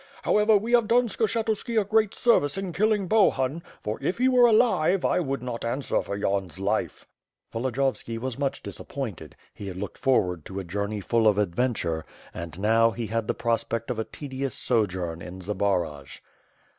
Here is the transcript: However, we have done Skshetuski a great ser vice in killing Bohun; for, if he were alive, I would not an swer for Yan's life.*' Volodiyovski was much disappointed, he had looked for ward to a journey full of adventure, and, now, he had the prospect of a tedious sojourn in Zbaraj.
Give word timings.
However, 0.23 0.57
we 0.57 0.71
have 0.71 0.87
done 0.87 1.09
Skshetuski 1.09 1.79
a 1.79 1.85
great 1.85 2.15
ser 2.15 2.39
vice 2.39 2.57
in 2.57 2.73
killing 2.73 3.07
Bohun; 3.07 3.61
for, 3.83 4.01
if 4.01 4.17
he 4.17 4.27
were 4.27 4.47
alive, 4.47 5.05
I 5.05 5.19
would 5.19 5.43
not 5.43 5.63
an 5.63 5.81
swer 5.81 6.03
for 6.03 6.15
Yan's 6.15 6.59
life.*' 6.59 7.05
Volodiyovski 7.53 8.17
was 8.17 8.39
much 8.39 8.63
disappointed, 8.63 9.35
he 9.53 9.67
had 9.67 9.77
looked 9.77 9.99
for 9.99 10.23
ward 10.23 10.43
to 10.45 10.59
a 10.59 10.63
journey 10.63 11.01
full 11.01 11.27
of 11.27 11.37
adventure, 11.37 12.03
and, 12.33 12.57
now, 12.59 12.89
he 12.89 13.05
had 13.05 13.27
the 13.27 13.35
prospect 13.35 13.91
of 13.91 13.99
a 13.99 14.03
tedious 14.03 14.55
sojourn 14.55 15.21
in 15.21 15.39
Zbaraj. 15.39 16.21